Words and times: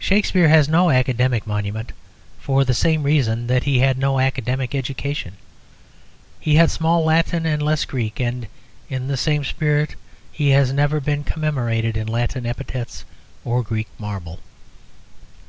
Shakspere 0.00 0.48
has 0.48 0.68
no 0.68 0.90
academic 0.90 1.46
monument 1.46 1.92
for 2.40 2.64
the 2.64 2.74
same 2.74 3.04
reason 3.04 3.46
that 3.46 3.62
he 3.62 3.78
had 3.78 3.96
no 3.96 4.18
academic 4.18 4.74
education. 4.74 5.36
He 6.40 6.56
had 6.56 6.68
small 6.68 7.04
Latin 7.04 7.46
and 7.46 7.62
less 7.62 7.84
Greek, 7.84 8.18
and 8.18 8.48
(in 8.90 9.06
the 9.06 9.16
same 9.16 9.44
spirit) 9.44 9.94
he 10.32 10.48
has 10.48 10.72
never 10.72 10.98
been 10.98 11.22
commemorated 11.22 11.96
in 11.96 12.08
Latin 12.08 12.44
epitaphs 12.44 13.04
or 13.44 13.62
Greek 13.62 13.86
marble. 14.00 14.40